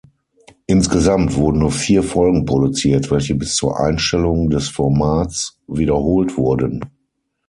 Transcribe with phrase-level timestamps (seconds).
[0.65, 6.83] Insgesamt wurden nur vier Folgen produziert, welche bis zur Einstellung des Formats wiederholt wurden.